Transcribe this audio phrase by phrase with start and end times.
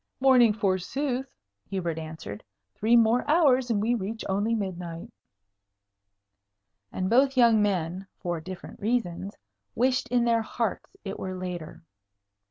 [0.19, 1.31] "Morning, forsooth!"
[1.69, 2.43] Hubert answered.
[2.73, 5.13] "Three more hours, and we reach only midnight."
[6.91, 9.37] And both young men (for different reasons)
[9.75, 11.83] wished in their hearts it were later.